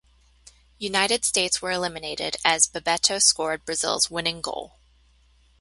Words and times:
United 0.79 1.23
States 1.23 1.61
were 1.61 1.69
eliminated 1.69 2.35
as 2.43 2.65
Bebeto 2.67 3.21
scored 3.21 3.65
Brazil's 3.65 4.09
winning 4.09 4.41
goal. 4.41 4.79